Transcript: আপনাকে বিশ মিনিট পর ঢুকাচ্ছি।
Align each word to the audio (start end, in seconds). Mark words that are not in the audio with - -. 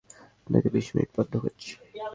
আপনাকে 0.39 0.67
বিশ 0.75 0.87
মিনিট 0.95 1.09
পর 1.15 1.25
ঢুকাচ্ছি। 1.33 1.71